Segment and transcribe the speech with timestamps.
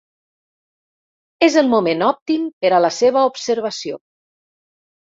[1.49, 4.05] És el moment òptim per a la seva observació.